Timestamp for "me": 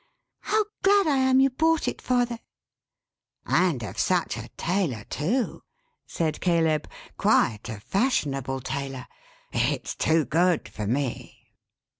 10.87-11.51